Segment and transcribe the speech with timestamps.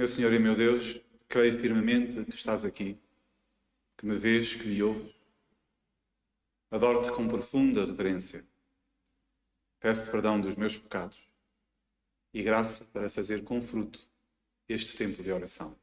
[0.00, 0.98] Meu Senhor e meu Deus,
[1.28, 2.98] creio firmemente que estás aqui,
[3.98, 5.14] que me vês, que me ouves.
[6.70, 8.42] Adoro-te com profunda reverência.
[9.78, 11.28] Peço-te perdão dos meus pecados
[12.32, 14.00] e graça para fazer com fruto
[14.66, 15.76] este tempo de oração.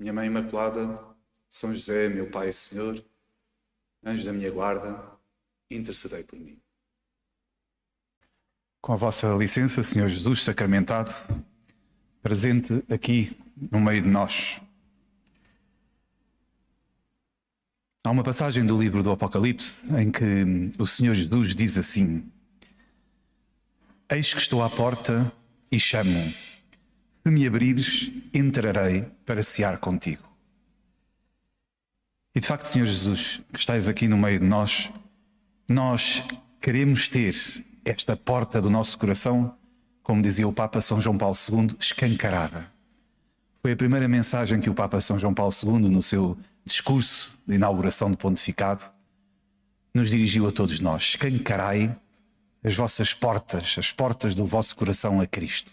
[0.00, 1.00] Minha Mãe Imaculada,
[1.48, 3.00] São José, meu Pai e Senhor,
[4.04, 5.16] anjo da minha guarda,
[5.70, 6.60] intercedei por mim.
[8.80, 11.12] Com a vossa licença, Senhor Jesus sacramentado,
[12.26, 13.36] presente aqui
[13.70, 14.60] no meio de nós.
[18.02, 22.28] Há uma passagem do livro do Apocalipse em que o Senhor Jesus diz assim:
[24.10, 25.32] Eis que estou à porta
[25.70, 26.34] e chamo.
[27.08, 30.28] Se me abrires, entrarei para cear contigo.
[32.34, 34.90] E de facto, Senhor Jesus, que estais aqui no meio de nós,
[35.68, 36.24] nós
[36.60, 37.36] queremos ter
[37.84, 39.56] esta porta do nosso coração,
[40.06, 42.70] como dizia o Papa São João Paulo II, escancarada.
[43.60, 47.56] Foi a primeira mensagem que o Papa São João Paulo II, no seu discurso de
[47.56, 48.84] inauguração do pontificado,
[49.92, 51.92] nos dirigiu a todos nós: escancarai
[52.62, 55.72] as vossas portas, as portas do vosso coração a Cristo.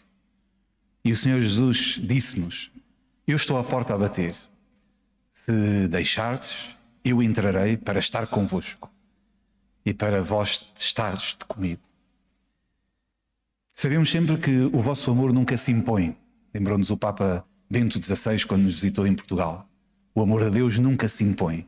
[1.05, 2.71] E o Senhor Jesus disse-nos:
[3.27, 4.35] Eu estou à porta a bater.
[5.31, 8.91] Se deixardes, eu entrarei para estar convosco
[9.85, 11.92] e para vós estares comigo.
[13.75, 16.15] Sabemos sempre que o vosso amor nunca se impõe.
[16.53, 19.67] Lembrou-nos o Papa Bento XVI quando nos visitou em Portugal.
[20.13, 21.67] O amor a Deus nunca se impõe.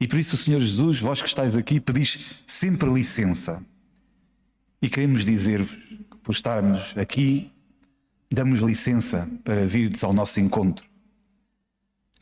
[0.00, 3.60] E por isso, Senhor Jesus, vós que estáis aqui, pedis sempre licença.
[4.80, 5.76] E queremos dizer-vos,
[6.22, 7.50] por estarmos aqui,
[8.30, 10.86] damos licença para virdes ao nosso encontro.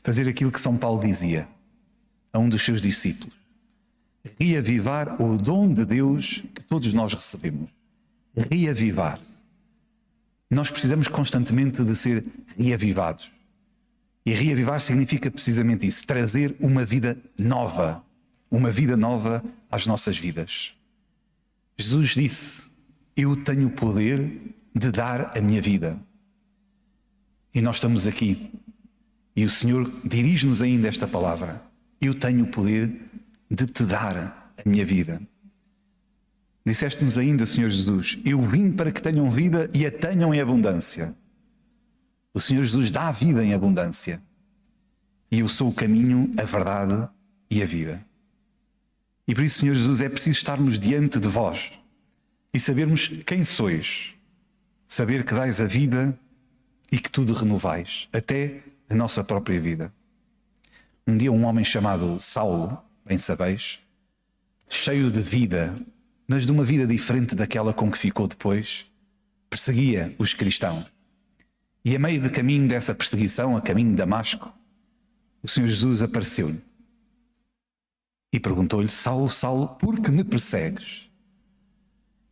[0.02, 1.46] Fazer aquilo que São Paulo dizia
[2.32, 3.34] a um dos seus discípulos:
[4.38, 7.68] reavivar o dom de Deus que todos nós recebemos
[8.50, 9.20] reavivar.
[10.50, 12.24] Nós precisamos constantemente de ser
[12.56, 13.30] reavivados.
[14.24, 18.04] E reavivar significa precisamente isso: trazer uma vida nova,
[18.50, 20.74] uma vida nova às nossas vidas.
[21.78, 22.62] Jesus disse:
[23.16, 25.98] Eu tenho o poder de dar a minha vida.
[27.54, 28.52] E nós estamos aqui.
[29.34, 31.62] E o Senhor dirige-nos ainda esta palavra:
[32.00, 32.92] Eu tenho o poder
[33.50, 35.20] de te dar a minha vida.
[36.64, 41.14] Disseste-nos ainda, Senhor Jesus, eu vim para que tenham vida e a tenham em abundância.
[42.32, 44.22] O Senhor Jesus dá a vida em abundância.
[45.30, 47.08] E eu sou o caminho, a verdade
[47.50, 48.04] e a vida.
[49.26, 51.72] E por isso, Senhor Jesus, é preciso estarmos diante de vós
[52.52, 54.14] e sabermos quem sois.
[54.86, 56.18] Saber que dais a vida
[56.90, 59.92] e que tudo renovais, até a nossa própria vida.
[61.06, 63.78] Um dia, um homem chamado Saulo, bem sabeis,
[64.68, 65.76] cheio de vida,
[66.30, 68.86] mas de uma vida diferente daquela com que ficou depois,
[69.48, 70.86] perseguia os cristãos.
[71.84, 74.48] E a meio de caminho dessa perseguição, a caminho de Damasco,
[75.42, 76.62] o Senhor Jesus apareceu-lhe
[78.32, 81.10] e perguntou-lhe: Saulo, Saulo, por que me persegues?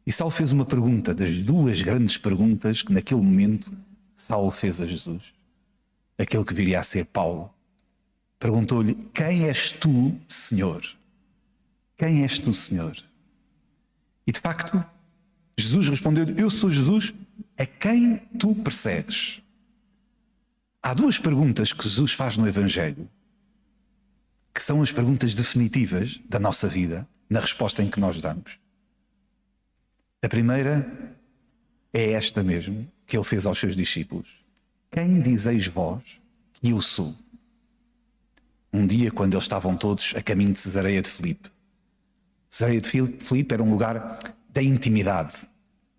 [0.06, 3.72] E Saulo fez uma pergunta, das duas grandes perguntas que naquele momento
[4.14, 5.34] Saulo fez a Jesus,
[6.16, 7.52] aquele que viria a ser Paulo.
[8.38, 10.80] Perguntou-lhe: Quem és tu, Senhor?
[11.96, 13.07] Quem és tu, Senhor?
[14.28, 14.84] E de facto,
[15.56, 17.14] Jesus respondeu: Eu sou Jesus
[17.56, 19.40] a quem tu persegues.
[20.82, 23.08] Há duas perguntas que Jesus faz no Evangelho,
[24.54, 28.58] que são as perguntas definitivas da nossa vida, na resposta em que nós damos.
[30.20, 31.16] A primeira
[31.90, 34.28] é esta mesmo, que ele fez aos seus discípulos:
[34.90, 36.02] Quem dizeis vós
[36.52, 37.16] que eu sou?
[38.70, 41.50] Um dia, quando eles estavam todos a caminho de Cesareia de Filipe,
[42.48, 44.18] Cesareia de Filipe era um lugar
[44.50, 45.34] da intimidade.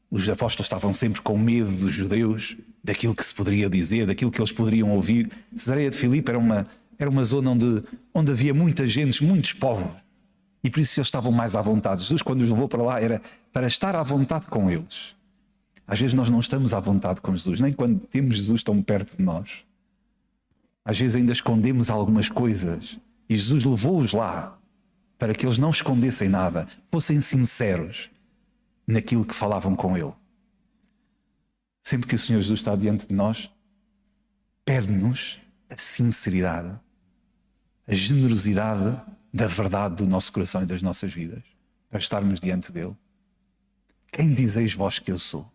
[0.09, 4.41] Os apóstolos estavam sempre com medo dos judeus, daquilo que se poderia dizer, daquilo que
[4.41, 5.29] eles poderiam ouvir.
[5.55, 6.65] Cesareia de Filipe era uma,
[6.97, 7.83] era uma zona onde,
[8.13, 9.91] onde havia muita gente, muitos povos.
[10.63, 12.01] E por isso eles estavam mais à vontade.
[12.01, 13.21] Jesus, quando os levou para lá, era
[13.53, 15.15] para estar à vontade com eles.
[15.87, 19.17] Às vezes nós não estamos à vontade com Jesus, nem quando temos Jesus tão perto
[19.17, 19.63] de nós.
[20.83, 22.99] Às vezes ainda escondemos algumas coisas.
[23.29, 24.58] E Jesus levou-os lá
[25.19, 28.09] para que eles não escondessem nada, fossem sinceros
[28.87, 30.13] naquilo que falavam com Ele.
[31.81, 33.51] Sempre que o Senhor Jesus está diante de nós,
[34.63, 35.37] pede-nos
[35.69, 36.73] a sinceridade,
[37.85, 38.99] a generosidade
[39.31, 41.43] da verdade do nosso coração e das nossas vidas,
[41.89, 42.95] para estarmos diante dele.
[44.11, 45.51] Quem dizeis vós que eu sou?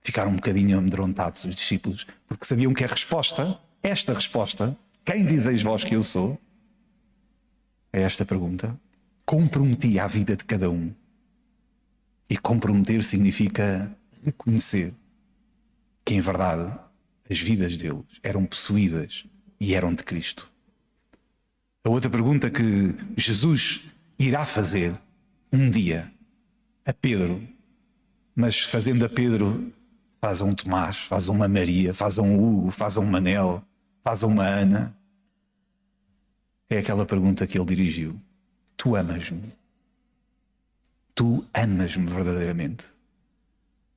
[0.00, 5.62] Ficaram um bocadinho amedrontados os discípulos, porque sabiam que a resposta, esta resposta, quem dizeis
[5.62, 6.38] vós que eu sou,
[7.92, 8.78] a esta pergunta,
[9.24, 10.92] comprometi a vida de cada um.
[12.30, 13.90] E comprometer significa
[14.24, 14.94] reconhecer
[16.04, 16.78] que em verdade
[17.30, 19.24] as vidas deles eram possuídas
[19.60, 20.50] e eram de Cristo.
[21.84, 23.86] A outra pergunta que Jesus
[24.18, 24.94] irá fazer
[25.52, 26.10] um dia
[26.86, 27.42] a Pedro,
[28.34, 29.72] mas fazendo a Pedro,
[30.20, 33.06] faz a um Tomás, faz a uma Maria, faz a um Hugo, faz a um
[33.06, 33.62] Manel,
[34.02, 34.96] faz a uma Ana.
[36.70, 38.20] É aquela pergunta que ele dirigiu:
[38.76, 39.52] Tu amas-me?
[41.14, 42.86] Tu amas-me verdadeiramente?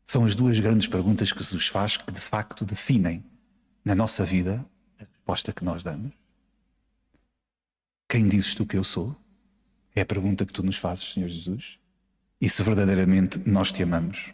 [0.06, 3.24] São as duas grandes perguntas que Jesus faz que de facto definem
[3.84, 4.66] na nossa vida
[5.00, 6.12] a resposta que nós damos.
[8.10, 9.16] Quem dizes tu que eu sou?
[9.96, 11.78] É a pergunta que tu nos fazes, Senhor Jesus.
[12.40, 14.34] E se verdadeiramente nós te amamos.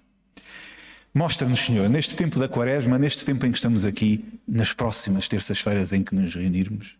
[1.13, 5.91] Mostra-nos, Senhor, neste tempo da Quaresma, neste tempo em que estamos aqui, nas próximas terças-feiras
[5.91, 6.95] em que nos reunirmos,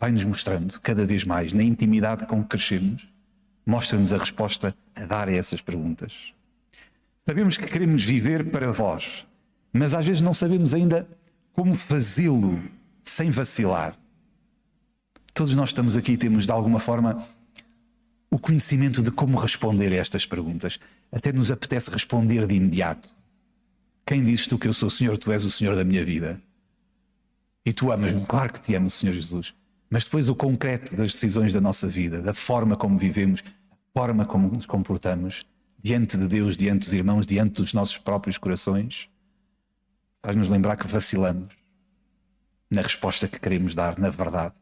[0.00, 3.06] vai-nos mostrando cada vez mais, na intimidade com que crescemos,
[3.66, 6.32] mostra-nos a resposta a dar a essas perguntas.
[7.18, 9.26] Sabemos que queremos viver para vós,
[9.70, 11.06] mas às vezes não sabemos ainda
[11.52, 12.62] como fazê-lo
[13.04, 13.94] sem vacilar.
[15.34, 17.22] Todos nós estamos aqui e temos, de alguma forma,
[18.30, 20.80] o conhecimento de como responder a estas perguntas.
[21.12, 23.10] Até nos apetece responder de imediato.
[24.06, 25.18] Quem dizes tu que eu sou o Senhor?
[25.18, 26.40] Tu és o Senhor da minha vida.
[27.64, 28.24] E tu amas-me?
[28.24, 29.54] Claro que te amo, Senhor Jesus.
[29.90, 33.42] Mas depois o concreto das decisões da nossa vida, da forma como vivemos,
[33.72, 35.44] a forma como nos comportamos,
[35.76, 39.10] diante de Deus, diante dos irmãos, diante dos nossos próprios corações,
[40.22, 41.54] faz-nos lembrar que vacilamos
[42.70, 44.54] na resposta que queremos dar, na verdade.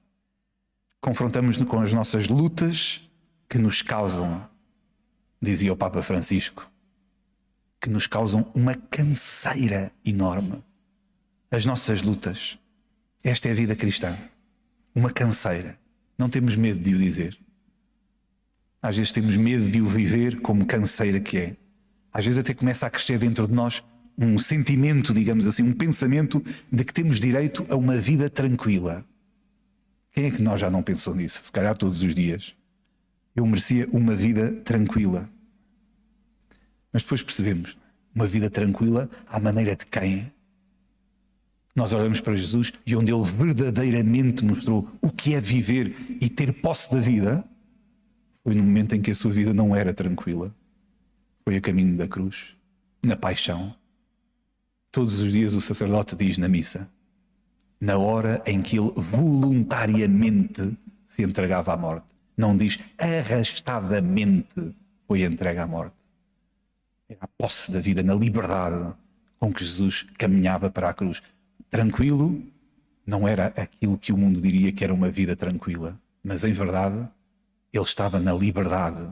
[1.00, 3.02] Confrontamos-nos com as nossas lutas
[3.48, 4.48] que nos causam,
[5.42, 6.70] dizia o Papa Francisco,
[7.78, 10.64] que nos causam uma canseira enorme.
[11.50, 12.58] As nossas lutas.
[13.22, 14.16] Esta é a vida cristã.
[14.99, 15.79] Uma canseira.
[16.19, 17.39] Não temos medo de o dizer.
[18.83, 21.56] Às vezes temos medo de o viver como canseira que é.
[22.12, 23.85] Às vezes até começa a crescer dentro de nós
[24.19, 29.06] um sentimento, digamos assim, um pensamento de que temos direito a uma vida tranquila.
[30.12, 31.43] Quem é que nós já não pensou nisso?
[31.45, 32.56] Se calhar todos os dias.
[33.37, 35.31] Eu merecia uma vida tranquila.
[36.93, 37.79] Mas depois percebemos,
[38.12, 40.33] uma vida tranquila à maneira de quem?
[41.78, 46.52] Nós olhamos para Jesus e onde ele verdadeiramente mostrou o que é viver e ter
[46.54, 47.44] posse da vida,
[48.42, 50.52] foi no momento em que a sua vida não era tranquila.
[51.44, 52.56] Foi a caminho da cruz,
[53.00, 53.72] na paixão.
[54.90, 56.90] Todos os dias o sacerdote diz na missa,
[57.80, 62.08] na hora em que ele voluntariamente se entregava à morte.
[62.36, 64.75] Não diz arrastadamente
[65.06, 65.94] foi entregue à morte.
[67.08, 68.92] Era a posse da vida, na liberdade
[69.38, 71.22] com que Jesus caminhava para a cruz.
[71.70, 72.43] Tranquilo
[73.06, 77.09] não era aquilo que o mundo diria que era uma vida tranquila, mas em verdade
[77.73, 79.06] ele estava na liberdade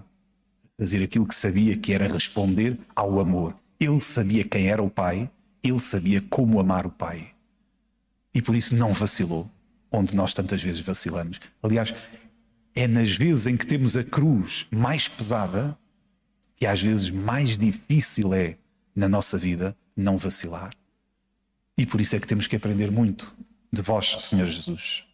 [0.62, 3.54] de fazer aquilo que sabia que era responder ao amor.
[3.78, 5.30] Ele sabia quem era o Pai,
[5.62, 7.30] ele sabia como amar o Pai.
[8.34, 9.50] E por isso não vacilou,
[9.90, 11.40] onde nós tantas vezes vacilamos.
[11.62, 11.94] Aliás,
[12.74, 15.76] é nas vezes em que temos a cruz mais pesada
[16.54, 18.56] que às vezes mais difícil é
[18.94, 20.72] na nossa vida não vacilar.
[21.76, 23.36] E por isso é que temos que aprender muito
[23.72, 25.04] de vós, Senhor Jesus.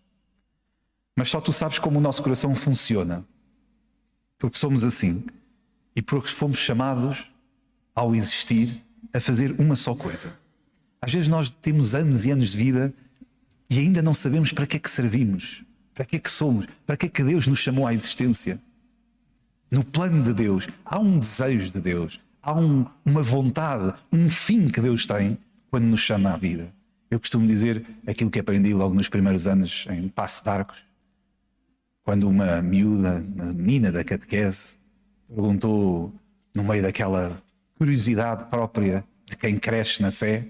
[1.17, 3.25] Mas só tu sabes como o nosso coração funciona.
[4.39, 5.25] Porque somos assim.
[5.95, 7.29] E porque fomos chamados,
[7.95, 8.75] ao existir,
[9.13, 10.39] a fazer uma só coisa.
[11.01, 12.95] Às vezes nós temos anos e anos de vida
[13.69, 15.65] e ainda não sabemos para que é que servimos,
[15.95, 18.61] para que é que somos, para que é que Deus nos chamou à existência.
[19.71, 24.69] No plano de Deus, há um desejo de Deus, há um, uma vontade, um fim
[24.69, 25.39] que Deus tem
[25.73, 26.71] quando nos chama à vida.
[27.11, 30.85] Eu costumo dizer aquilo que aprendi logo nos primeiros anos em Passo de Arcos,
[32.05, 34.77] quando uma miúda, uma menina da catequese,
[35.27, 36.13] perguntou,
[36.55, 37.43] no meio daquela
[37.79, 40.47] curiosidade própria de quem cresce na fé,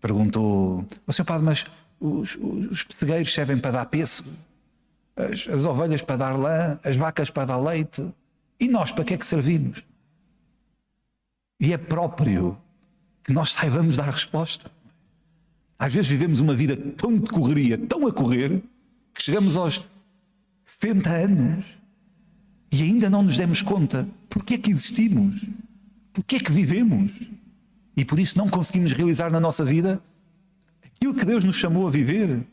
[0.00, 1.66] perguntou: oh, Senhor Padre, mas
[1.98, 4.30] os, os pessegueiros servem para dar pêssego,
[5.16, 8.08] as, as ovelhas para dar lã, as vacas para dar leite,
[8.60, 9.82] e nós para que é que servimos?
[11.58, 12.56] E é próprio
[13.22, 14.70] que nós saibamos dar resposta.
[15.78, 18.62] Às vezes vivemos uma vida tão de correria, tão a correr,
[19.14, 19.80] que chegamos aos
[20.64, 21.64] 70 anos
[22.70, 25.42] e ainda não nos demos conta porque é que existimos,
[26.12, 27.12] porque é que vivemos.
[27.96, 30.02] E por isso não conseguimos realizar na nossa vida
[30.82, 32.46] aquilo que Deus nos chamou a viver.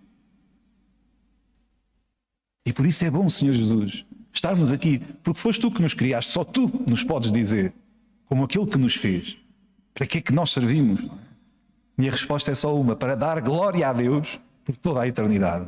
[2.65, 6.31] E por isso é bom, Senhor Jesus, estarmos aqui, porque foste tu que nos criaste,
[6.31, 7.73] só tu nos podes dizer,
[8.25, 9.37] como aquele que nos fez,
[9.99, 11.05] para que é que nós servimos.
[11.97, 15.67] Minha resposta é só uma: para dar glória a Deus por toda a eternidade.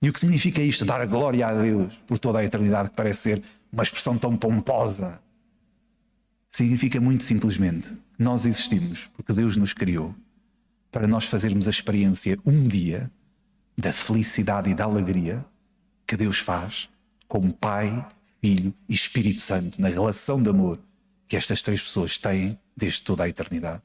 [0.00, 0.82] E o que significa isto?
[0.82, 5.20] Dar glória a Deus por toda a eternidade, que parece ser uma expressão tão pomposa.
[6.50, 10.14] Significa muito simplesmente: nós existimos porque Deus nos criou
[10.90, 13.10] para nós fazermos a experiência um dia
[13.76, 15.44] da felicidade e da alegria
[16.06, 16.88] que Deus faz
[17.28, 18.08] como Pai,
[18.40, 20.78] Filho e Espírito Santo na relação de amor
[21.28, 23.82] que estas três pessoas têm desde toda a eternidade.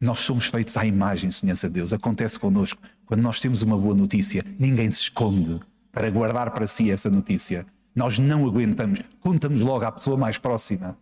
[0.00, 1.92] Nós somos feitos à imagem e semelhança de Deus.
[1.92, 2.80] Acontece connosco.
[3.04, 5.58] Quando nós temos uma boa notícia, ninguém se esconde
[5.90, 7.66] para guardar para si essa notícia.
[7.94, 9.00] Nós não aguentamos.
[9.20, 10.96] Contamos logo à pessoa mais próxima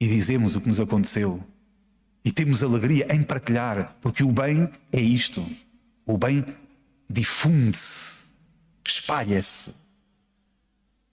[0.00, 1.42] e dizemos o que nos aconteceu.
[2.24, 5.44] E temos alegria em partilhar, porque o bem é isto.
[6.04, 6.44] O bem
[7.08, 8.34] difunde-se,
[8.84, 9.72] espalha-se.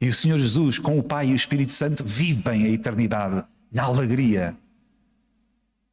[0.03, 3.41] E o Senhor Jesus, com o Pai e o Espírito Santo, vivem a eternidade
[3.71, 4.53] na alegria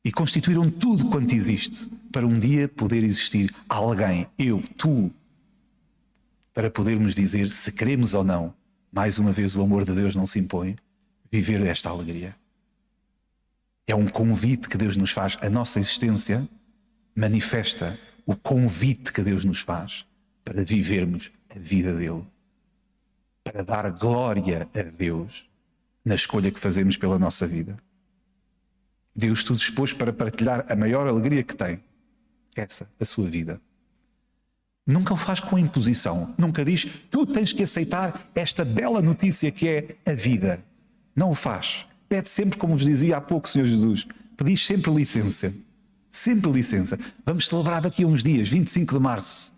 [0.04, 5.12] e constituíram tudo quanto existe para um dia poder existir alguém, eu, tu,
[6.52, 8.52] para podermos dizer se queremos ou não.
[8.90, 10.74] Mais uma vez, o amor de Deus não se impõe,
[11.30, 12.34] viver esta alegria.
[13.86, 15.38] É um convite que Deus nos faz.
[15.40, 16.48] A nossa existência
[17.14, 20.04] manifesta o convite que Deus nos faz
[20.44, 22.24] para vivermos a vida dele,
[23.44, 25.48] para dar glória a Deus
[26.04, 27.76] na escolha que fazemos pela nossa vida.
[29.14, 31.82] Deus tudo dispôs para partilhar a maior alegria que tem.
[32.56, 33.60] Essa, a sua vida.
[34.86, 36.34] Nunca o faz com imposição.
[36.36, 40.64] Nunca diz, tu tens que aceitar esta bela notícia que é a vida.
[41.14, 41.86] Não o faz.
[42.08, 44.06] Pede sempre, como vos dizia há pouco, Senhor Jesus,
[44.36, 45.54] pedis sempre licença.
[46.10, 46.98] Sempre licença.
[47.24, 49.54] Vamos celebrar daqui a uns dias, 25 de março,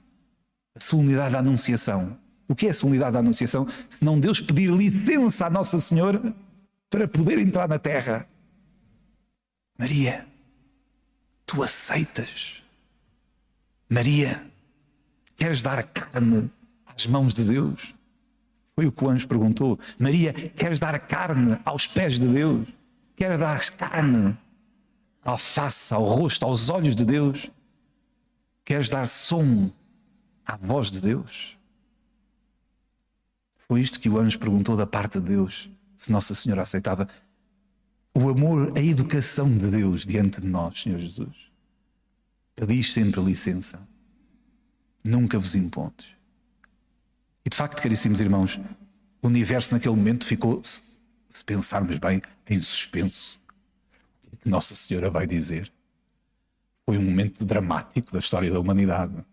[0.74, 2.18] a solenidade da Anunciação.
[2.48, 3.66] O que é a solenidade da Anunciação?
[3.88, 6.34] Se não Deus pedir licença à Nossa Senhora
[6.90, 8.26] para poder entrar na terra
[9.78, 10.24] Maria,
[11.44, 12.62] tu aceitas.
[13.88, 14.40] Maria,
[15.36, 16.48] queres dar carne
[16.86, 17.92] às mãos de Deus?
[18.76, 19.78] Foi o que o anjo perguntou.
[19.98, 22.68] Maria, queres dar carne aos pés de Deus?
[23.16, 24.38] Queres dar carne
[25.24, 27.50] à face, ao rosto, aos olhos de Deus?
[28.64, 29.68] Queres dar som
[30.46, 31.58] à voz de Deus?
[33.68, 37.08] Foi isto que o anjo perguntou da parte de Deus, se Nossa Senhora aceitava
[38.14, 41.50] o amor, a educação de Deus diante de nós, Senhor Jesus.
[42.54, 43.80] Pedis sempre licença.
[45.04, 46.08] Nunca vos impontes.
[47.44, 48.60] E de facto, caríssimos irmãos,
[49.22, 53.40] o universo naquele momento ficou, se pensarmos bem, em suspenso.
[54.32, 55.72] O que Nossa Senhora vai dizer?
[56.84, 59.24] Foi um momento dramático da história da humanidade.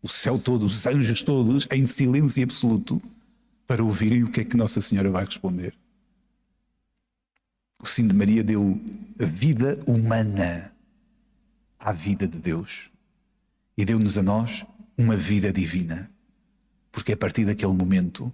[0.00, 3.02] O céu todo, os anjos todos, em silêncio absoluto,
[3.66, 5.74] para ouvirem o que é que Nossa Senhora vai responder.
[7.78, 8.80] O sim de Maria deu
[9.20, 10.72] a vida humana
[11.78, 12.90] à vida de Deus
[13.76, 14.64] e deu-nos a nós
[14.96, 16.10] uma vida divina.
[16.90, 18.32] Porque a partir daquele momento,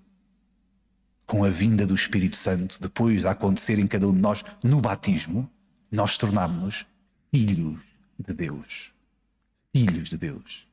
[1.26, 4.80] com a vinda do Espírito Santo, depois de acontecer em cada um de nós no
[4.80, 5.50] batismo,
[5.90, 6.86] nós tornámos-nos
[7.34, 7.80] filhos
[8.18, 8.92] de Deus.
[9.74, 10.71] Filhos de Deus.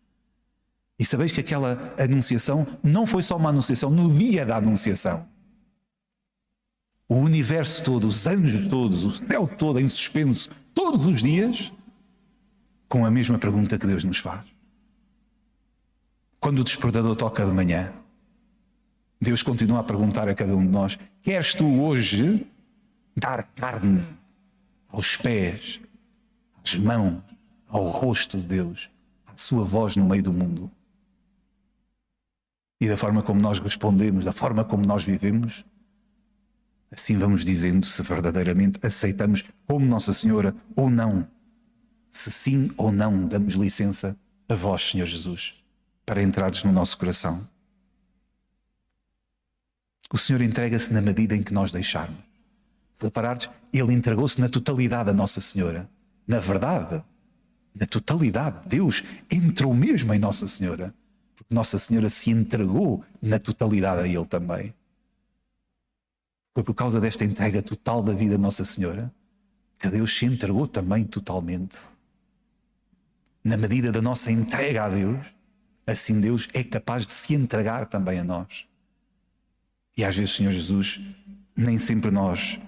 [1.00, 5.26] E sabeis que aquela anunciação não foi só uma anunciação no dia da anunciação
[7.10, 11.74] o universo todo, os anjos todos, o céu todo em suspenso, todos os dias,
[12.88, 14.46] com a mesma pergunta que Deus nos faz.
[16.40, 17.92] Quando o despertador toca de manhã,
[19.20, 22.46] Deus continua a perguntar a cada um de nós: Queres tu hoje
[23.18, 24.06] dar carne
[24.90, 25.82] aos pés,
[26.64, 27.22] às mãos,
[27.68, 28.88] ao rosto de Deus,
[29.26, 30.72] à sua voz no meio do mundo?
[32.80, 35.66] E da forma como nós respondemos, da forma como nós vivemos,
[36.92, 41.28] Assim vamos dizendo se verdadeiramente aceitamos como Nossa Senhora ou não.
[42.10, 44.18] Se sim ou não damos licença
[44.48, 45.54] a vós, Senhor Jesus,
[46.04, 47.48] para entrares no nosso coração.
[50.12, 52.18] O Senhor entrega-se na medida em que nós deixarmos.
[52.92, 53.08] Se
[53.72, 55.88] Ele entregou-se na totalidade a Nossa Senhora.
[56.28, 57.04] Na verdade,
[57.76, 60.94] na totalidade, Deus entrou mesmo em Nossa Senhora,
[61.40, 64.74] porque Nossa Senhora se entregou na totalidade a Ele também.
[66.54, 69.14] Foi por causa desta entrega total da vida de Nossa Senhora
[69.78, 71.88] que Deus se entregou também totalmente.
[73.42, 75.26] Na medida da nossa entrega a Deus,
[75.88, 78.66] assim Deus é capaz de se entregar também a nós.
[79.96, 81.00] E às vezes, Senhor Jesus,
[81.56, 82.60] nem sempre nós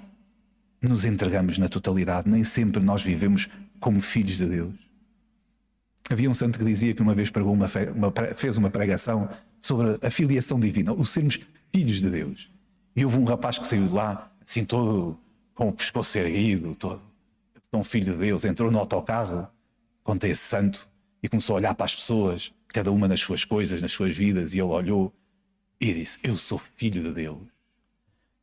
[0.82, 3.50] nos entregamos na totalidade, nem sempre nós vivemos
[3.82, 4.91] como filhos de Deus.
[6.12, 9.30] Havia um santo que dizia que uma vez pregou uma, uma, fez uma pregação
[9.62, 11.40] sobre a filiação divina, o sermos
[11.74, 12.50] filhos de Deus.
[12.96, 15.18] E houve um rapaz que saiu de lá, assim todo
[15.54, 17.02] com o pescoço erguido, todo.
[17.74, 19.48] Um filho de Deus, entrou no autocarro,
[20.04, 20.86] conta esse santo,
[21.24, 24.54] e começou a olhar para as pessoas, cada uma nas suas coisas, nas suas vidas,
[24.54, 25.14] e ele olhou
[25.80, 27.40] e disse: Eu sou filho de Deus.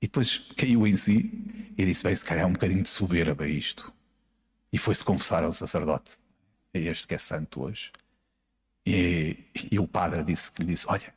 [0.00, 3.46] E depois caiu em si e disse: Bem, se calhar é um bocadinho de soberba
[3.46, 3.92] isto.
[4.72, 6.16] E foi-se confessar ao sacerdote,
[6.86, 7.92] é este que é santo hoje.
[8.86, 9.36] E,
[9.70, 11.12] e o padre disse que lhe disse: Olha,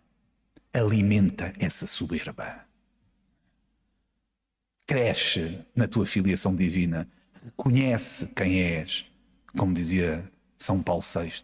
[0.74, 2.66] alimenta essa soberba.
[4.86, 7.08] Cresce na tua filiação divina.
[7.56, 9.06] Conhece quem és,
[9.58, 11.44] como dizia São Paulo VI.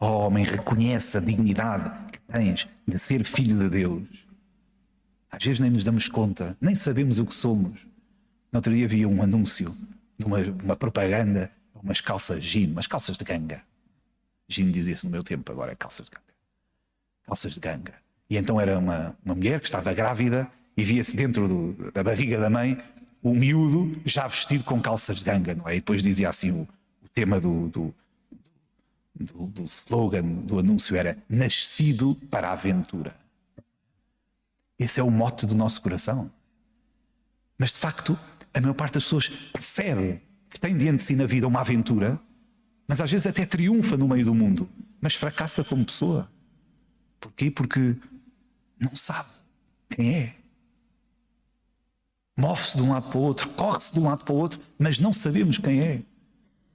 [0.00, 4.06] Oh, homem, reconhece a dignidade que tens de ser filho de Deus.
[5.30, 7.80] Às vezes nem nos damos conta, nem sabemos o que somos.
[8.52, 9.76] No outro dia havia um anúncio
[10.24, 11.50] uma, uma propaganda,
[11.82, 13.62] umas calças jeans, umas calças de ganga.
[14.48, 16.34] Jean dizia-se no meu tempo, agora é calças de ganga.
[17.26, 17.94] Calças de ganga.
[18.30, 22.38] E então era uma, uma mulher que estava grávida e via-se dentro do, da barriga
[22.38, 22.80] da mãe
[23.22, 25.74] o miúdo já vestido com calças de ganga, não é?
[25.74, 26.62] E depois dizia assim o,
[27.02, 27.94] o tema do, do,
[29.14, 33.14] do, do slogan do anúncio era Nascido para a aventura.
[34.78, 36.30] Esse é o mote do nosso coração.
[37.58, 38.16] Mas de facto,
[38.54, 40.22] a maior parte das pessoas percebe
[40.58, 42.20] que tem diante de si na vida uma aventura,
[42.88, 44.68] mas às vezes até triunfa no meio do mundo,
[45.00, 46.28] mas fracassa como pessoa.
[47.20, 47.48] Porquê?
[47.48, 47.94] Porque
[48.80, 49.28] não sabe
[49.88, 50.34] quem é.
[52.36, 54.98] Move-se de um lado para o outro, corre-se de um lado para o outro, mas
[54.98, 56.02] não sabemos quem é.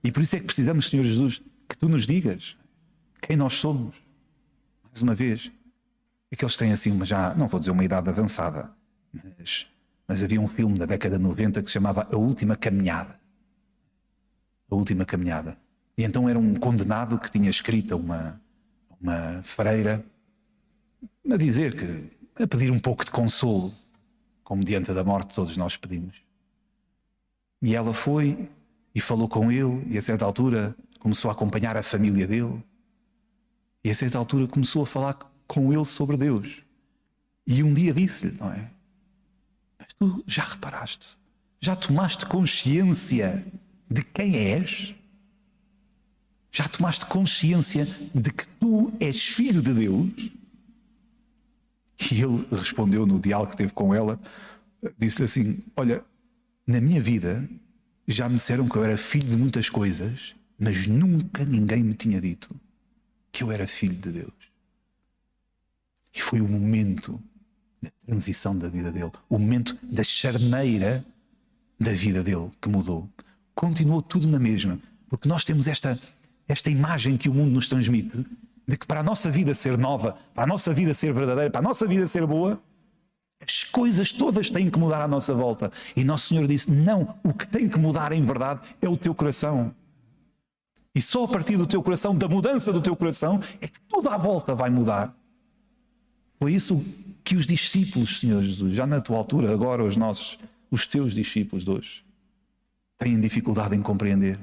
[0.01, 2.55] E por isso é que precisamos, Senhor Jesus, que tu nos digas
[3.21, 3.95] quem nós somos.
[4.85, 5.51] Mais uma vez,
[6.31, 8.71] aqueles que têm assim, uma já, não vou dizer uma idade avançada,
[9.37, 9.67] mas,
[10.07, 13.22] mas havia um filme da década de 90 que se chamava A Última Caminhada.
[14.73, 15.57] A Última Caminhada.
[15.97, 18.41] E então era um condenado que tinha escrito a uma,
[18.99, 20.03] uma freira
[21.31, 23.71] a dizer que, a pedir um pouco de consolo,
[24.43, 26.15] como diante da morte todos nós pedimos.
[27.61, 28.49] E ela foi
[28.93, 32.61] e falou com ele, e a certa altura começou a acompanhar a família dele.
[33.83, 36.63] E a certa altura começou a falar com ele sobre Deus.
[37.45, 38.69] E um dia disse-lhe, não é?
[39.77, 41.17] Mas tu já reparaste,
[41.59, 43.45] já tomaste consciência
[43.89, 44.95] de quem és?
[46.51, 50.31] Já tomaste consciência de que tu és filho de Deus?
[52.11, 54.19] E ele respondeu no diálogo que teve com ela,
[54.97, 56.03] disse-lhe assim: Olha,
[56.67, 57.49] na minha vida
[58.07, 62.21] já me disseram que eu era filho de muitas coisas mas nunca ninguém me tinha
[62.21, 62.55] dito
[63.31, 64.33] que eu era filho de Deus.
[66.13, 67.21] E foi o momento
[67.81, 71.05] da transição da vida dele, o momento da charneira
[71.79, 73.09] da vida dele que mudou.
[73.55, 75.99] Continuou tudo na mesma, porque nós temos esta,
[76.47, 78.25] esta imagem que o mundo nos transmite
[78.67, 81.59] de que para a nossa vida ser nova, para a nossa vida ser verdadeira, para
[81.59, 82.61] a nossa vida ser boa,
[83.41, 85.71] as coisas todas têm que mudar à nossa volta.
[85.95, 89.13] E Nosso Senhor disse: Não, o que tem que mudar em verdade é o teu
[89.13, 89.75] coração.
[90.95, 94.13] E só a partir do teu coração, da mudança do teu coração, é que toda
[94.13, 95.13] a volta vai mudar.
[96.39, 96.83] Foi isso
[97.23, 100.37] que os discípulos, Senhor Jesus, já na tua altura, agora os nossos,
[100.69, 102.05] os teus discípulos de hoje,
[102.97, 104.39] têm dificuldade em compreender.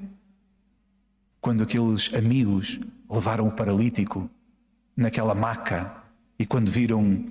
[1.40, 4.28] Quando aqueles amigos levaram o paralítico
[4.96, 5.92] naquela maca
[6.38, 7.24] e quando viram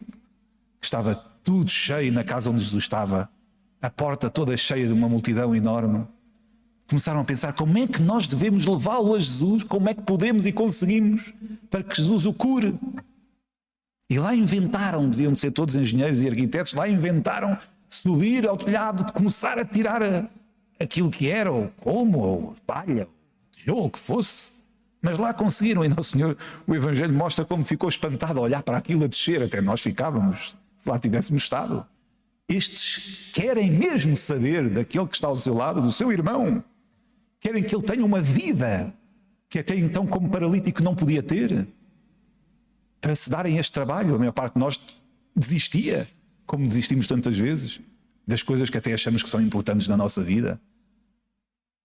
[0.79, 3.29] que estava tudo cheio na casa onde Jesus estava,
[3.82, 6.05] a porta toda cheia de uma multidão enorme,
[6.88, 10.45] começaram a pensar como é que nós devemos levá-lo a Jesus, como é que podemos
[10.45, 11.34] e conseguimos
[11.69, 12.77] para que Jesus o cure.
[14.10, 19.13] E lá inventaram, deviam ser todos engenheiros e arquitetos, lá inventaram subir ao telhado, de
[19.13, 20.27] começar a tirar a,
[20.79, 23.07] aquilo que era, ou como, ou palha,
[23.51, 24.59] tijolo, o que fosse.
[25.01, 26.37] Mas lá conseguiram, e Nosso Senhor,
[26.67, 30.57] o Evangelho mostra como ficou espantado a olhar para aquilo a descer, até nós ficávamos,
[30.75, 31.85] se lá tivéssemos estado.
[32.47, 36.63] Estes querem mesmo saber daquele que está ao seu lado, do seu irmão
[37.39, 38.93] querem que ele tenha uma vida
[39.49, 41.67] que até então, como paralítico, não podia ter.
[43.01, 44.79] Para se darem este trabalho, a maior parte de nós
[45.35, 46.07] desistia,
[46.45, 47.79] como desistimos tantas vezes,
[48.27, 50.61] das coisas que até achamos que são importantes na nossa vida.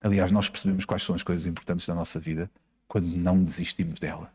[0.05, 2.51] Aliás, nós percebemos quais são as coisas importantes da nossa vida
[2.87, 4.31] quando não desistimos dela.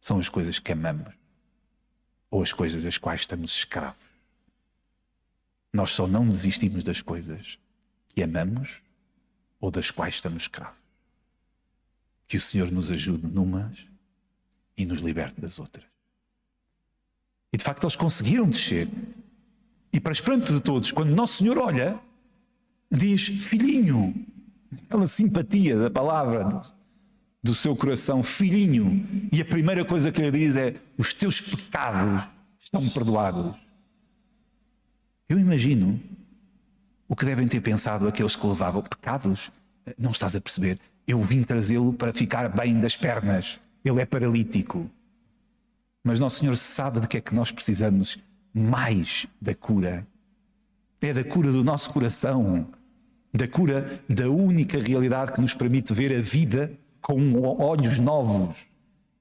[0.00, 1.12] São as coisas que amamos
[2.30, 4.06] ou as coisas das quais estamos escravos.
[5.72, 7.58] Nós só não desistimos das coisas
[8.08, 8.80] que amamos
[9.60, 10.78] ou das quais estamos escravos.
[12.28, 13.84] Que o Senhor nos ajude numas
[14.76, 15.84] e nos liberte das outras.
[17.52, 18.88] E de facto eles conseguiram descer.
[19.92, 22.00] E para espanto de todos, quando Nosso Senhor olha,
[22.90, 24.14] diz: Filhinho,
[24.84, 26.48] aquela simpatia da palavra
[27.42, 29.28] do, seu coração, filhinho.
[29.32, 32.24] E a primeira coisa que ele diz é: Os teus pecados
[32.58, 33.54] estão perdoados.
[35.28, 36.00] Eu imagino
[37.08, 39.50] o que devem ter pensado aqueles que levavam pecados?
[39.98, 40.78] Não estás a perceber?
[41.06, 43.58] Eu vim trazê-lo para ficar bem das pernas.
[43.84, 44.88] Ele é paralítico.
[46.04, 48.18] Mas Nosso Senhor sabe de que é que nós precisamos
[48.54, 50.06] mais da cura.
[51.00, 52.68] É da cura do nosso coração.
[53.32, 58.66] Da cura da única realidade que nos permite ver a vida com olhos novos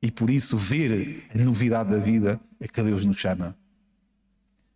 [0.02, 3.56] e por isso ver a novidade da vida é que Deus nos chama.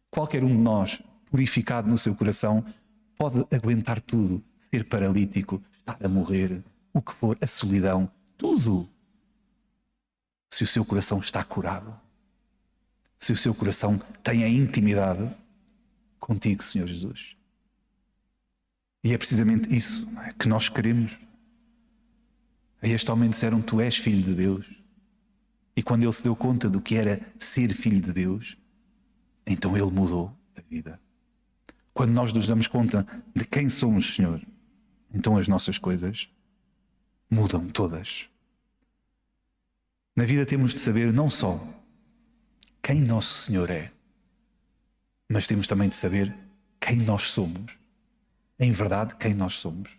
[0.09, 2.63] Qualquer um de nós, purificado no seu coração,
[3.17, 8.87] pode aguentar tudo, ser paralítico, estar a morrer, o que for, a solidão, tudo.
[10.51, 11.99] Se o seu coração está curado,
[13.17, 15.27] se o seu coração tem a intimidade
[16.19, 17.35] contigo, Senhor Jesus.
[19.03, 21.17] E é precisamente isso é, que nós queremos.
[22.81, 24.65] A este homem disseram: Tu és filho de Deus.
[25.75, 28.55] E quando ele se deu conta do que era ser filho de Deus,
[29.45, 30.99] então ele mudou a vida.
[31.93, 34.41] Quando nós nos damos conta de quem somos, Senhor,
[35.13, 36.29] então as nossas coisas
[37.29, 38.27] mudam todas.
[40.15, 41.59] Na vida temos de saber não só
[42.81, 43.91] quem nosso Senhor é,
[45.29, 46.35] mas temos também de saber
[46.79, 47.82] quem nós somos.
[48.63, 49.89] Em verdade, quem nós somos.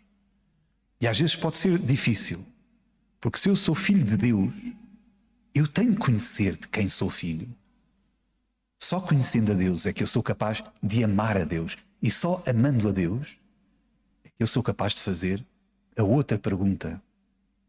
[0.99, 2.43] E às vezes pode ser difícil,
[3.21, 4.51] porque se eu sou filho de Deus,
[5.55, 7.55] eu tenho que conhecer de quem sou filho.
[8.79, 11.77] Só conhecendo a Deus é que eu sou capaz de amar a Deus.
[12.03, 13.37] E só amando a Deus
[14.25, 15.45] é que eu sou capaz de fazer
[15.95, 17.03] a outra pergunta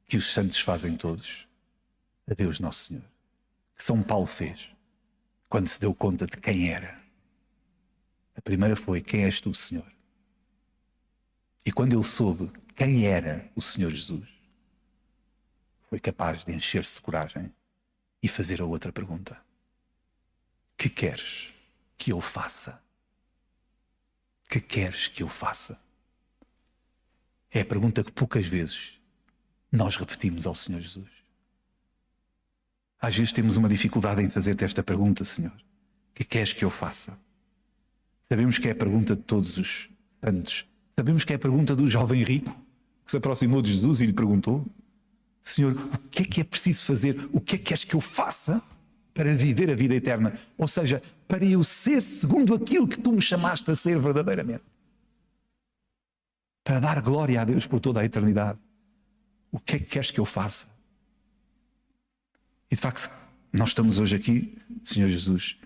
[0.07, 1.45] que os santos fazem todos
[2.25, 3.03] a Deus Nosso Senhor.
[3.75, 4.69] Que São Paulo fez
[5.49, 6.97] quando se deu conta de quem era.
[8.33, 9.94] A primeira foi: Quem és tu, Senhor?
[11.65, 14.29] E quando ele soube quem era o Senhor Jesus,
[15.81, 17.51] foi capaz de encher-se de coragem
[18.21, 19.41] e fazer a outra pergunta:
[20.77, 21.49] Que queres
[21.97, 22.83] que eu faça?
[24.47, 25.83] Que queres que eu faça?
[27.49, 28.99] É a pergunta que poucas vezes
[29.71, 31.09] nós repetimos ao Senhor Jesus.
[32.99, 35.55] Às vezes temos uma dificuldade em fazer-te esta pergunta, Senhor:
[36.13, 37.17] Que queres que eu faça?
[38.21, 39.89] Sabemos que é a pergunta de todos os
[40.21, 40.67] santos.
[40.97, 42.55] Sabemos que é a pergunta do jovem rico
[43.03, 44.65] que se aproximou de Jesus e lhe perguntou:
[45.41, 47.29] Senhor, o que é que é preciso fazer?
[47.33, 48.63] O que é que queres que eu faça
[49.13, 50.33] para viver a vida eterna?
[50.57, 54.63] Ou seja, para eu ser segundo aquilo que tu me chamaste a ser verdadeiramente.
[56.63, 58.57] Para dar glória a Deus por toda a eternidade.
[59.51, 60.67] O que é que queres que eu faça?
[62.71, 63.09] E de facto,
[63.51, 65.57] nós estamos hoje aqui, Senhor Jesus,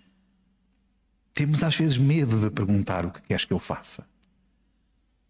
[1.34, 4.09] temos às vezes medo de perguntar o que queres que eu faça.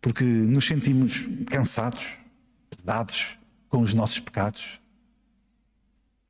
[0.02, 2.06] Porque nos sentimos cansados,
[2.70, 4.80] pesados, com os nossos pecados.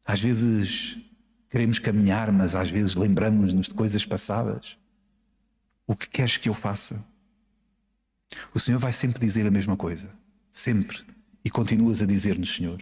[0.05, 0.97] Às vezes
[1.49, 4.77] queremos caminhar, mas às vezes lembramos-nos de coisas passadas.
[5.87, 7.03] O que queres que eu faça?
[8.53, 10.09] O Senhor vai sempre dizer a mesma coisa.
[10.51, 10.99] Sempre.
[11.43, 12.81] E continuas a dizer-nos, Senhor: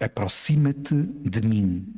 [0.00, 1.94] aproxima-te de mim.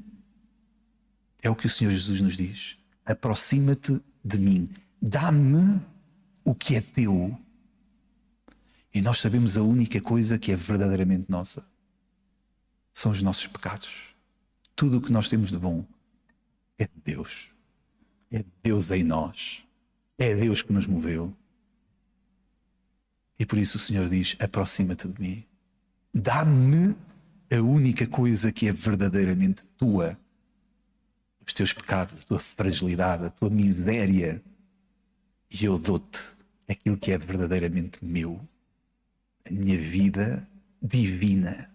[1.43, 2.77] É o que o Senhor Jesus nos diz.
[3.05, 4.71] Aproxima-te de mim.
[5.01, 5.81] Dá-me
[6.44, 7.38] o que é teu
[8.94, 11.64] e nós sabemos a única coisa que é verdadeiramente nossa
[12.92, 13.90] são os nossos pecados.
[14.76, 15.85] Tudo o que nós temos de bom
[16.78, 17.48] é de Deus.
[18.31, 19.64] É Deus em nós.
[20.18, 21.35] É Deus que nos moveu.
[23.38, 25.44] E por isso o Senhor diz: aproxima-te de mim.
[26.12, 26.94] Dá-me
[27.50, 30.18] a única coisa que é verdadeiramente tua.
[31.44, 34.42] Os teus pecados, a tua fragilidade, a tua miséria.
[35.50, 36.32] E eu dou-te
[36.68, 38.40] aquilo que é verdadeiramente meu
[39.44, 40.46] a minha vida
[40.81, 41.70] divina.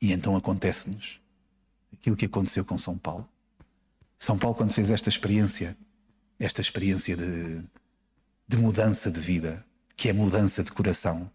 [0.00, 1.20] E então acontece-nos
[1.92, 3.28] aquilo que aconteceu com São Paulo.
[4.18, 5.76] São Paulo, quando fez esta experiência,
[6.38, 7.62] esta experiência de,
[8.48, 9.64] de mudança de vida,
[9.96, 11.30] que é mudança de coração,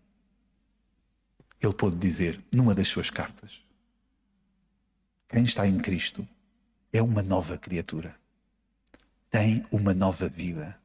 [1.59, 3.61] ele pôde dizer numa das suas cartas:
[5.27, 6.27] Quem está em Cristo
[6.91, 8.15] é uma nova criatura,
[9.29, 10.80] tem uma nova vida,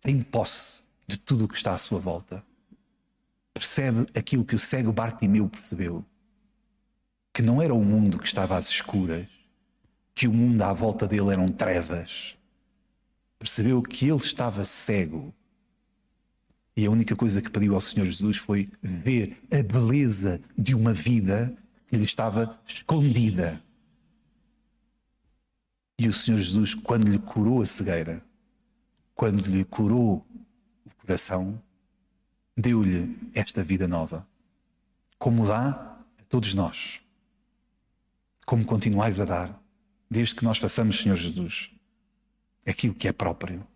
[0.00, 2.44] tem posse de tudo o que está à sua volta.
[3.52, 6.04] Percebe aquilo que o cego Bartimeu percebeu:
[7.32, 9.26] que não era o mundo que estava às escuras,
[10.14, 12.36] que o mundo à volta dele eram trevas.
[13.38, 15.32] Percebeu que ele estava cego.
[16.76, 20.92] E a única coisa que pediu ao Senhor Jesus foi ver a beleza de uma
[20.92, 21.52] vida
[21.88, 23.60] que lhe estava escondida.
[25.98, 28.22] E o Senhor Jesus, quando lhe curou a cegueira,
[29.18, 30.24] quando lhe curou
[30.98, 31.60] coração,
[32.56, 34.24] deu-lhe esta vida nova,
[35.18, 35.70] como dá
[36.20, 37.00] a todos nós,
[38.46, 39.60] como continuais a dar,
[40.08, 41.68] desde que nós façamos, Senhor Jesus,
[42.64, 43.66] aquilo que é próprio,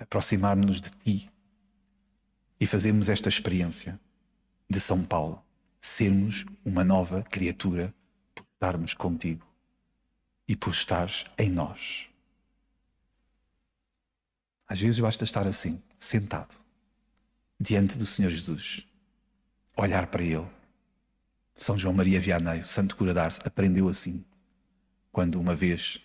[0.00, 1.30] aproximar-nos de Ti
[2.58, 4.00] e fazermos esta experiência
[4.70, 5.44] de São Paulo,
[5.78, 7.94] sermos uma nova criatura
[8.34, 9.46] por estarmos contigo
[10.48, 12.07] e por estares em nós.
[14.68, 16.54] Às vezes basta estar assim sentado,
[17.58, 18.86] diante do Senhor Jesus,
[19.74, 20.46] olhar para Ele.
[21.54, 24.24] São João Maria Vianney, santo cura d'Ars, aprendeu assim.
[25.10, 26.00] Quando uma vez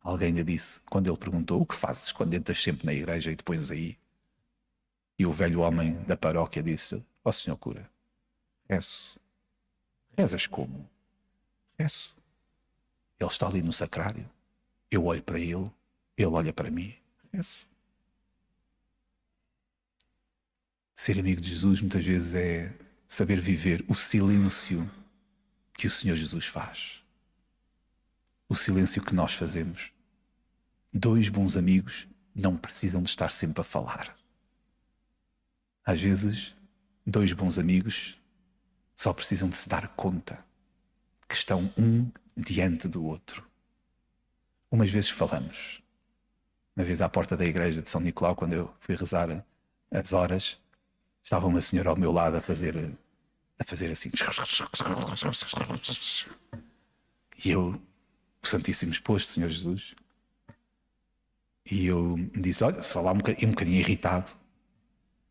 [0.00, 3.36] alguém lhe disse, quando ele perguntou: O que fazes quando entras sempre na igreja e
[3.36, 3.98] te pões aí?
[5.18, 7.90] E o velho homem da paróquia disse: Ó oh, senhor cura,
[8.68, 9.18] rezo.
[10.16, 10.88] Rezas como?
[11.76, 12.14] Rezo.
[13.18, 14.30] Ele está ali no sacrário.
[14.90, 15.70] Eu olho para ele,
[16.16, 16.94] ele olha para mim.
[17.32, 17.73] Rezo.
[20.94, 22.72] Ser amigo de Jesus muitas vezes é
[23.08, 24.88] saber viver o silêncio
[25.72, 27.02] que o Senhor Jesus faz.
[28.48, 29.90] O silêncio que nós fazemos.
[30.92, 34.16] Dois bons amigos não precisam de estar sempre a falar.
[35.84, 36.54] Às vezes,
[37.04, 38.16] dois bons amigos
[38.94, 40.44] só precisam de se dar conta
[41.28, 43.44] que estão um diante do outro.
[44.70, 45.82] Umas vezes falamos.
[46.76, 49.44] Uma vez à porta da igreja de São Nicolau, quando eu fui rezar
[49.90, 50.60] as horas,
[51.24, 52.92] estava uma senhora ao meu lado a fazer
[53.58, 54.10] a fazer assim.
[57.42, 57.80] E eu,
[58.42, 59.94] o Santíssimo exposto, Senhor Jesus.
[61.70, 64.30] E eu disse: Olha, se falar um bocadinho, um bocadinho irritado,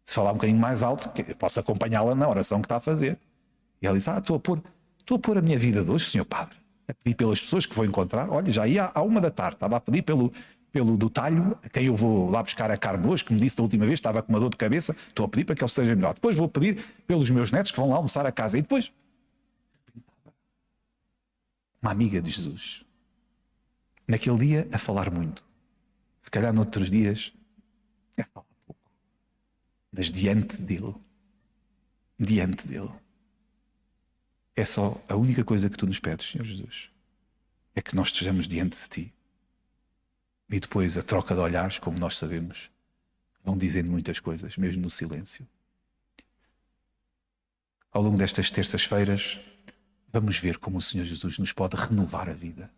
[0.03, 3.19] se falar um bocadinho mais alto, posso acompanhá-la na oração que está a fazer.
[3.82, 4.63] E ela disse: Ah, estou a pôr,
[4.97, 7.75] estou a pôr a minha vida de hoje, Senhor Padre, a pedir pelas pessoas que
[7.75, 8.29] vou encontrar.
[8.29, 10.34] Olha, já ia à uma da tarde, estava a pedir pelo,
[10.74, 13.56] pelo do talho, a quem eu vou lá buscar a carne hoje, que me disse
[13.56, 15.70] da última vez, estava com uma dor de cabeça, estou a pedir para que ele
[15.70, 16.16] seja melhor.
[16.16, 18.58] Depois vou pedir pelos meus netos que vão lá almoçar a casa.
[18.58, 18.92] E depois.
[21.80, 22.84] Uma amiga de Jesus.
[24.08, 25.46] Naquele dia, a falar muito.
[26.20, 27.32] Se calhar noutros dias,
[28.18, 28.82] a falar pouco.
[29.92, 30.96] Mas diante dele.
[32.20, 32.90] Diante dele.
[34.56, 36.90] É só a única coisa que tu nos pedes, Senhor Jesus.
[37.76, 39.14] É que nós estejamos diante de ti
[40.49, 42.69] e depois a troca de olhares, como nós sabemos,
[43.43, 45.47] vão dizendo muitas coisas, mesmo no silêncio.
[47.91, 49.39] Ao longo destas terças-feiras,
[50.12, 52.71] vamos ver como o Senhor Jesus nos pode renovar a vida,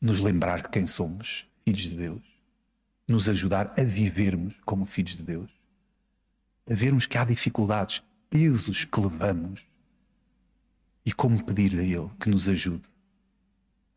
[0.00, 2.22] nos lembrar de quem somos, filhos de Deus,
[3.06, 5.50] nos ajudar a vivermos como filhos de Deus,
[6.70, 9.66] a vermos que há dificuldades, pesos que levamos.
[11.04, 12.86] E como pedir a Ele que nos ajude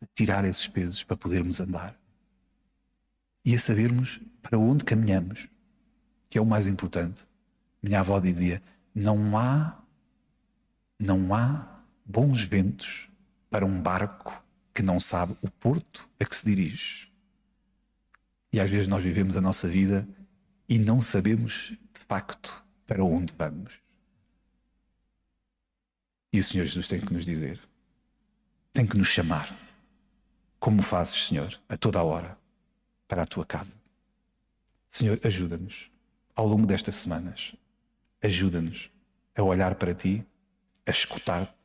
[0.02, 2.01] a tirar esses pesos para podermos andar
[3.44, 5.48] e a sabermos para onde caminhamos,
[6.28, 7.26] que é o mais importante.
[7.82, 8.62] Minha avó dizia:
[8.94, 9.80] não há,
[10.98, 13.08] não há bons ventos
[13.50, 14.42] para um barco
[14.74, 17.12] que não sabe o porto a que se dirige.
[18.52, 20.06] E às vezes nós vivemos a nossa vida
[20.68, 23.72] e não sabemos de facto para onde vamos.
[26.32, 27.60] E o Senhor Jesus tem que nos dizer,
[28.72, 29.54] tem que nos chamar.
[30.58, 32.41] Como fazes, Senhor, a toda a hora
[33.12, 33.74] para a tua casa.
[34.88, 35.90] Senhor, ajuda-nos
[36.34, 37.54] ao longo destas semanas.
[38.22, 38.90] Ajuda-nos
[39.36, 40.26] a olhar para ti,
[40.86, 41.62] a escutar-te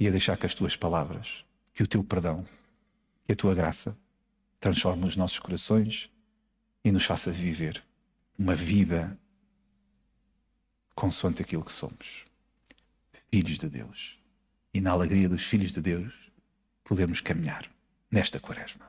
[0.00, 2.48] e a deixar que as tuas palavras, que o teu perdão,
[3.26, 3.94] que a tua graça
[4.58, 6.10] transforme os nossos corações
[6.82, 7.84] e nos faça viver
[8.38, 9.18] uma vida
[10.94, 12.24] consoante aquilo que somos.
[13.30, 14.18] Filhos de Deus.
[14.72, 16.14] E na alegria dos filhos de Deus
[16.84, 17.70] podemos caminhar
[18.10, 18.88] nesta quaresma.